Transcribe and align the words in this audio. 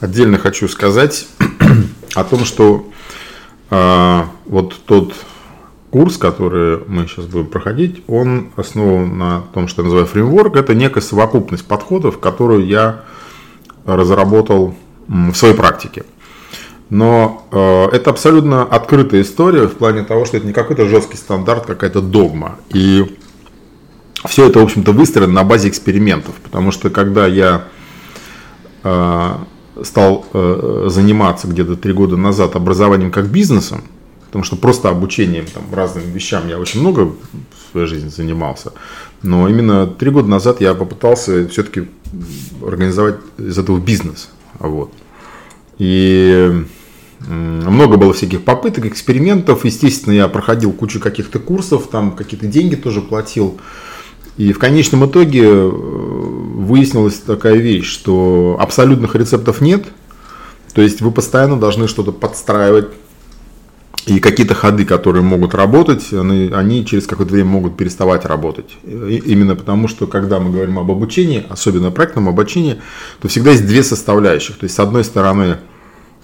отдельно 0.00 0.38
хочу 0.38 0.68
сказать 0.68 1.28
о 2.14 2.24
том, 2.24 2.44
что 2.44 2.88
э, 3.70 4.22
вот 4.46 4.74
тот 4.86 5.14
курс, 5.90 6.18
который 6.18 6.80
мы 6.86 7.06
сейчас 7.06 7.26
будем 7.26 7.46
проходить, 7.46 8.02
он 8.06 8.50
основан 8.56 9.18
на 9.18 9.40
том, 9.54 9.68
что 9.68 9.82
я 9.82 9.84
называю 9.84 10.06
фреймворк. 10.06 10.56
Это 10.56 10.74
некая 10.74 11.00
совокупность 11.00 11.66
подходов, 11.66 12.18
которую 12.18 12.66
я 12.66 13.04
разработал 13.84 14.74
в 15.06 15.34
своей 15.34 15.54
практике. 15.54 16.04
Но 16.90 17.46
э, 17.50 17.96
это 17.96 18.10
абсолютно 18.10 18.62
открытая 18.62 19.22
история 19.22 19.66
в 19.66 19.74
плане 19.74 20.04
того, 20.04 20.24
что 20.24 20.38
это 20.38 20.46
не 20.46 20.52
какой-то 20.52 20.86
жесткий 20.86 21.16
стандарт, 21.16 21.66
какая-то 21.66 22.00
догма. 22.00 22.56
И 22.70 23.18
все 24.26 24.48
это, 24.48 24.58
в 24.58 24.62
общем-то, 24.62 24.92
выстроено 24.92 25.32
на 25.34 25.44
базе 25.44 25.68
экспериментов. 25.68 26.34
Потому 26.42 26.72
что 26.72 26.88
когда 26.88 27.26
я 27.26 27.64
э, 28.84 29.34
стал 29.84 30.26
э, 30.32 30.86
заниматься 30.88 31.48
где-то 31.48 31.76
три 31.76 31.92
года 31.92 32.16
назад 32.16 32.56
образованием 32.56 33.10
как 33.10 33.28
бизнесом, 33.28 33.82
потому 34.26 34.44
что 34.44 34.56
просто 34.56 34.88
обучением 34.88 35.46
там, 35.52 35.64
разным 35.72 36.04
вещам 36.12 36.48
я 36.48 36.58
очень 36.58 36.80
много 36.80 37.06
в 37.06 37.72
своей 37.72 37.86
жизни 37.86 38.08
занимался, 38.08 38.72
но 39.22 39.48
именно 39.48 39.86
три 39.86 40.10
года 40.10 40.28
назад 40.28 40.60
я 40.60 40.74
попытался 40.74 41.48
все-таки 41.48 41.88
организовать 42.66 43.16
из 43.38 43.58
этого 43.58 43.78
бизнес. 43.78 44.30
Вот. 44.58 44.92
И 45.78 46.64
много 47.26 47.96
было 47.96 48.12
всяких 48.12 48.44
попыток, 48.44 48.86
экспериментов. 48.86 49.64
Естественно, 49.64 50.12
я 50.12 50.28
проходил 50.28 50.72
кучу 50.72 51.00
каких-то 51.00 51.38
курсов, 51.38 51.88
там 51.90 52.12
какие-то 52.12 52.46
деньги 52.46 52.74
тоже 52.74 53.00
платил. 53.00 53.58
И 54.36 54.52
в 54.52 54.58
конечном 54.58 55.04
итоге 55.06 55.42
э, 55.44 55.70
выяснилась 56.68 57.16
такая 57.16 57.56
вещь, 57.56 57.90
что 57.90 58.56
абсолютных 58.60 59.14
рецептов 59.14 59.60
нет. 59.60 59.86
То 60.74 60.82
есть 60.82 61.00
вы 61.00 61.10
постоянно 61.10 61.58
должны 61.58 61.88
что-то 61.88 62.12
подстраивать. 62.12 62.88
И 64.06 64.20
какие-то 64.20 64.54
ходы, 64.54 64.86
которые 64.86 65.22
могут 65.22 65.54
работать, 65.54 66.12
они, 66.12 66.50
они 66.54 66.86
через 66.86 67.06
какое-то 67.06 67.34
время 67.34 67.50
могут 67.50 67.76
переставать 67.76 68.24
работать. 68.24 68.76
И 68.84 69.22
именно 69.26 69.54
потому, 69.54 69.86
что 69.86 70.06
когда 70.06 70.38
мы 70.40 70.50
говорим 70.50 70.78
об 70.78 70.90
обучении, 70.90 71.44
особенно 71.50 71.90
проектном 71.90 72.26
обучении, 72.28 72.80
то 73.20 73.28
всегда 73.28 73.50
есть 73.50 73.66
две 73.66 73.82
составляющих. 73.82 74.56
То 74.56 74.64
есть, 74.64 74.76
с 74.76 74.78
одной 74.78 75.04
стороны, 75.04 75.58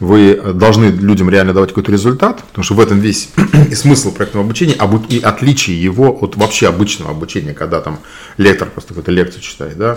вы 0.00 0.34
должны 0.54 0.86
людям 0.86 1.30
реально 1.30 1.52
давать 1.52 1.70
какой-то 1.70 1.92
результат, 1.92 2.42
потому 2.42 2.64
что 2.64 2.74
в 2.74 2.80
этом 2.80 2.98
весь 2.98 3.28
и 3.70 3.74
смысл 3.74 4.12
проектного 4.12 4.44
обучения, 4.44 4.76
и 5.08 5.20
отличие 5.20 5.80
его 5.80 6.10
от 6.20 6.36
вообще 6.36 6.68
обычного 6.68 7.10
обучения, 7.10 7.52
когда 7.52 7.80
там 7.80 8.00
лектор 8.38 8.68
просто 8.68 8.88
какую-то 8.88 9.12
лекцию 9.12 9.42
читает, 9.42 9.76
да, 9.76 9.96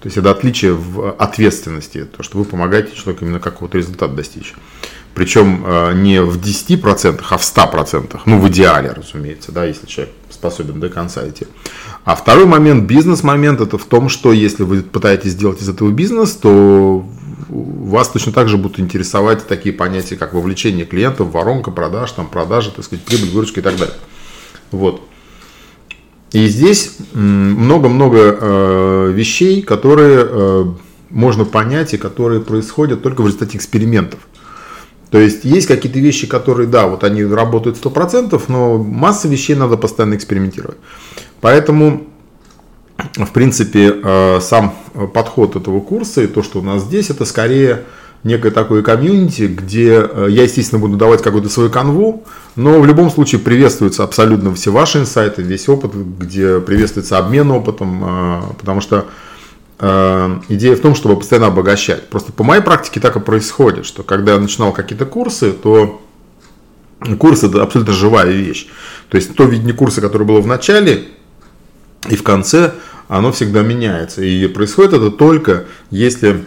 то 0.00 0.06
есть 0.06 0.16
это 0.16 0.30
отличие 0.30 0.74
в 0.74 1.10
ответственности, 1.10 2.04
то, 2.04 2.22
что 2.22 2.38
вы 2.38 2.44
помогаете 2.44 2.94
человеку 2.94 3.24
именно 3.24 3.40
какого-то 3.40 3.78
результата 3.78 4.12
достичь. 4.12 4.54
Причем 5.14 5.64
э, 5.66 5.94
не 5.94 6.22
в 6.22 6.38
10%, 6.38 7.20
а 7.28 7.38
в 7.38 7.42
100%, 7.42 8.20
ну 8.26 8.38
в 8.38 8.48
идеале, 8.48 8.92
разумеется, 8.92 9.50
да, 9.50 9.64
если 9.64 9.86
человек 9.86 10.14
способен 10.30 10.78
до 10.78 10.88
конца 10.90 11.28
идти. 11.28 11.46
А 12.04 12.14
второй 12.14 12.44
момент, 12.44 12.84
бизнес-момент, 12.84 13.60
это 13.60 13.78
в 13.78 13.84
том, 13.84 14.08
что 14.08 14.32
если 14.32 14.62
вы 14.62 14.82
пытаетесь 14.82 15.32
сделать 15.32 15.60
из 15.60 15.68
этого 15.68 15.90
бизнес, 15.90 16.34
то 16.36 17.07
вас 17.48 18.08
точно 18.08 18.32
так 18.32 18.48
же 18.48 18.56
будут 18.56 18.80
интересовать 18.80 19.46
такие 19.46 19.74
понятия, 19.74 20.16
как 20.16 20.34
вовлечение 20.34 20.84
клиентов, 20.84 21.30
воронка 21.32 21.70
продаж, 21.70 22.12
там, 22.12 22.28
продажи, 22.28 22.70
так 22.74 22.84
сказать, 22.84 23.04
прибыль, 23.04 23.30
выручка 23.30 23.60
и 23.60 23.62
так 23.62 23.76
далее. 23.76 23.96
Вот. 24.70 25.02
И 26.32 26.46
здесь 26.46 26.96
много-много 27.14 28.18
э, 28.18 29.12
вещей, 29.14 29.62
которые 29.62 30.26
э, 30.28 30.64
можно 31.08 31.44
понять 31.44 31.94
и 31.94 31.96
которые 31.96 32.42
происходят 32.42 33.02
только 33.02 33.22
в 33.22 33.26
результате 33.26 33.56
экспериментов. 33.56 34.20
То 35.10 35.18
есть 35.18 35.44
есть 35.44 35.66
какие-то 35.66 35.98
вещи, 35.98 36.26
которые, 36.26 36.68
да, 36.68 36.86
вот 36.86 37.02
они 37.02 37.24
работают 37.24 37.82
100%, 37.82 38.40
но 38.48 38.76
масса 38.76 39.26
вещей 39.26 39.54
надо 39.54 39.78
постоянно 39.78 40.16
экспериментировать. 40.16 40.76
Поэтому 41.40 42.07
в 42.98 43.30
принципе, 43.32 43.94
э, 44.02 44.40
сам 44.40 44.74
подход 45.14 45.56
этого 45.56 45.80
курса 45.80 46.22
и 46.22 46.26
то, 46.26 46.42
что 46.42 46.58
у 46.58 46.62
нас 46.62 46.82
здесь, 46.82 47.10
это 47.10 47.24
скорее 47.24 47.84
некое 48.24 48.50
такое 48.50 48.82
комьюнити, 48.82 49.42
где 49.42 50.00
э, 50.00 50.26
я, 50.30 50.42
естественно, 50.42 50.80
буду 50.80 50.96
давать 50.96 51.22
какую-то 51.22 51.48
свою 51.48 51.70
канву, 51.70 52.24
но 52.56 52.80
в 52.80 52.86
любом 52.86 53.10
случае 53.10 53.40
приветствуются 53.40 54.02
абсолютно 54.02 54.52
все 54.54 54.72
ваши 54.72 54.98
инсайты, 54.98 55.42
весь 55.42 55.68
опыт, 55.68 55.92
где 55.94 56.58
приветствуется 56.58 57.18
обмен 57.18 57.50
опытом, 57.50 58.02
э, 58.04 58.40
потому 58.58 58.80
что 58.80 59.06
идея 59.80 60.74
в 60.74 60.80
том, 60.80 60.96
чтобы 60.96 61.16
постоянно 61.16 61.46
обогащать. 61.46 62.08
Просто 62.08 62.32
по 62.32 62.42
моей 62.42 62.60
практике 62.60 62.98
так 62.98 63.14
и 63.14 63.20
происходит, 63.20 63.86
что 63.86 64.02
когда 64.02 64.32
я 64.32 64.40
начинал 64.40 64.72
какие-то 64.72 65.06
курсы, 65.06 65.52
то 65.52 66.00
курс 67.20 67.44
это 67.44 67.62
абсолютно 67.62 67.94
живая 67.94 68.32
вещь. 68.32 68.66
То 69.08 69.16
есть 69.16 69.36
то 69.36 69.44
видение 69.44 69.74
курса, 69.74 70.00
которое 70.00 70.24
было 70.24 70.40
в 70.40 70.48
начале 70.48 71.04
и 72.08 72.16
в 72.16 72.22
конце, 72.22 72.72
оно 73.08 73.32
всегда 73.32 73.62
меняется. 73.62 74.22
И 74.22 74.46
происходит 74.46 74.92
это 74.92 75.10
только 75.10 75.64
если 75.90 76.44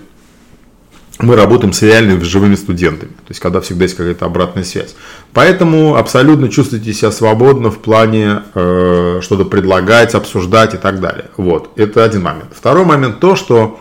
мы 1.20 1.36
работаем 1.36 1.74
с 1.74 1.82
реальными 1.82 2.22
живыми 2.24 2.56
студентами, 2.56 3.12
то 3.12 3.30
есть 3.30 3.40
когда 3.40 3.62
всегда 3.62 3.84
есть 3.84 3.96
какая-то 3.96 4.26
обратная 4.26 4.64
связь. 4.64 4.96
Поэтому 5.34 5.96
абсолютно 5.96 6.50
чувствуйте 6.50 6.94
себя 6.94 7.12
свободно 7.12 7.70
в 7.70 7.80
плане 7.80 8.44
э, 8.56 9.20
что-то 9.22 9.46
предлагать, 9.46 10.16
обсуждать 10.16 10.74
и 10.74 10.78
так 10.78 11.00
далее. 11.00 11.26
Вот, 11.38 11.72
это 11.76 12.04
один 12.04 12.24
момент. 12.24 12.52
Второй 12.56 12.86
момент 12.86 13.20
то, 13.20 13.36
что 13.36 13.80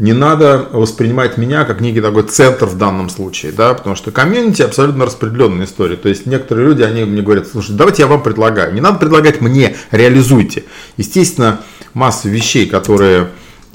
не 0.00 0.14
надо 0.14 0.66
воспринимать 0.72 1.36
меня 1.36 1.64
как 1.66 1.82
некий 1.82 2.00
такой 2.00 2.22
центр 2.22 2.64
в 2.64 2.78
данном 2.78 3.10
случае, 3.10 3.52
да, 3.52 3.74
потому 3.74 3.94
что 3.94 4.10
комьюнити 4.10 4.62
абсолютно 4.62 5.04
распределенная 5.04 5.66
история. 5.66 5.96
То 5.96 6.08
есть 6.08 6.24
некоторые 6.24 6.68
люди, 6.68 6.82
они 6.82 7.04
мне 7.04 7.20
говорят, 7.20 7.46
слушай, 7.46 7.76
давайте 7.76 8.02
я 8.02 8.08
вам 8.08 8.22
предлагаю. 8.22 8.72
Не 8.72 8.80
надо 8.80 8.98
предлагать 8.98 9.42
мне, 9.42 9.76
реализуйте. 9.90 10.64
Естественно, 10.96 11.60
масса 11.92 12.30
вещей, 12.30 12.66
которые, 12.66 13.28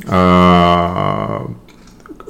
э, 0.03 1.39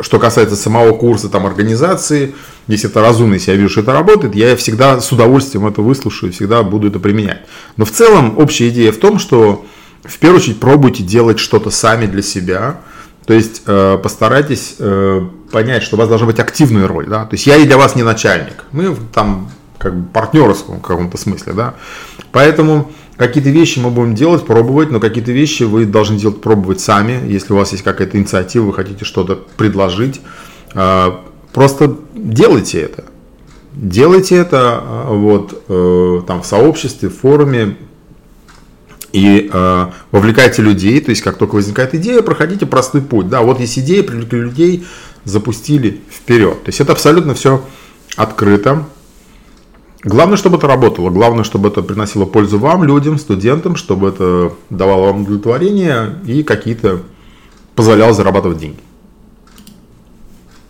что 0.02 0.20
касается 0.20 0.58
самого 0.58 0.92
курса, 0.92 1.30
там, 1.30 1.46
организации, 1.46 2.36
если 2.68 2.90
это 2.90 3.00
разумно, 3.00 3.36
если 3.36 3.52
я 3.52 3.58
вижу, 3.58 3.70
что 3.70 3.82
это 3.82 3.94
работает, 3.94 4.36
я 4.36 4.58
всегда 4.58 5.00
с 5.00 5.10
удовольствием 5.14 5.68
это 5.68 5.82
выслушаю, 5.82 6.34
всегда 6.34 6.64
буду 6.64 6.90
это 6.90 7.00
применять. 7.00 7.44
Но 7.78 7.86
в 7.86 7.92
целом 7.92 8.38
общая 8.40 8.68
идея 8.68 8.92
в 8.92 8.98
том, 8.98 9.20
что 9.20 9.66
в 10.04 10.18
первую 10.20 10.42
очередь 10.42 10.60
пробуйте 10.60 11.02
делать 11.02 11.40
что-то 11.40 11.70
сами 11.70 12.08
для 12.08 12.22
себя, 12.22 12.82
то 13.26 13.34
есть 13.34 13.64
э, 13.66 13.98
постарайтесь 14.02 14.76
э, 14.80 15.22
понять, 15.52 15.84
что 15.84 15.96
у 15.96 16.00
вас 16.00 16.08
должна 16.08 16.28
быть 16.28 16.40
активная 16.40 16.88
роль, 16.88 17.08
да. 17.08 17.26
То 17.26 17.34
есть 17.34 17.48
я 17.48 17.58
и 17.58 17.66
для 17.66 17.78
вас 17.78 17.96
не 17.96 18.04
начальник, 18.04 18.66
мы 18.72 18.96
там 19.14 19.50
как 19.78 19.96
бы 19.96 20.08
партнеры 20.08 20.54
в 20.54 20.82
каком-то 20.82 21.18
смысле, 21.18 21.54
да. 21.54 21.74
Поэтому 22.32 22.92
какие-то 23.18 23.50
вещи 23.50 23.80
мы 23.80 23.90
будем 23.90 24.14
делать, 24.14 24.46
пробовать, 24.46 24.92
но 24.92 25.00
какие-то 25.00 25.32
вещи 25.32 25.64
вы 25.64 25.86
должны 25.86 26.18
делать, 26.18 26.42
пробовать 26.42 26.82
сами. 26.82 27.20
Если 27.28 27.54
у 27.54 27.56
вас 27.56 27.72
есть 27.72 27.84
какая-то 27.84 28.18
инициатива, 28.18 28.66
вы 28.66 28.74
хотите 28.74 29.06
что-то 29.06 29.40
предложить, 29.58 30.22
э, 30.76 31.12
просто 31.52 31.98
делайте 32.14 32.82
это. 32.82 33.06
Делайте 33.74 34.36
это 34.36 34.84
э, 34.84 35.16
вот 35.16 35.64
э, 35.68 36.22
там 36.28 36.44
в 36.44 36.46
сообществе, 36.46 37.10
в 37.10 37.18
форуме, 37.18 37.76
и 39.16 39.50
э, 39.50 39.86
вовлекайте 40.12 40.62
людей, 40.62 41.00
то 41.00 41.12
есть 41.12 41.22
как 41.22 41.38
только 41.38 41.56
возникает 41.56 41.96
идея, 41.96 42.22
проходите 42.22 42.66
простой 42.66 43.02
путь. 43.02 43.30
Да, 43.30 43.44
вот 43.44 43.62
есть 43.62 43.80
идея, 43.80 44.04
привлекли 44.04 44.42
людей, 44.42 44.86
запустили 45.24 46.02
вперед. 46.12 46.62
То 46.64 46.68
есть 46.68 46.82
это 46.82 46.92
абсолютно 46.92 47.34
все 47.34 47.64
открыто. 48.18 48.86
Главное, 50.04 50.36
чтобы 50.36 50.58
это 50.58 50.68
работало, 50.68 51.12
главное, 51.12 51.46
чтобы 51.46 51.70
это 51.70 51.82
приносило 51.82 52.26
пользу 52.26 52.60
вам, 52.60 52.84
людям, 52.84 53.18
студентам, 53.18 53.78
чтобы 53.78 54.10
это 54.10 54.52
давало 54.70 55.06
вам 55.06 55.22
удовлетворение 55.22 56.20
и 56.26 56.44
какие-то 56.44 57.02
позволяло 57.74 58.12
зарабатывать 58.12 58.58
деньги. 58.58 58.80